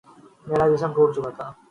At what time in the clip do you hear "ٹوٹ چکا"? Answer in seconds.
0.95-1.29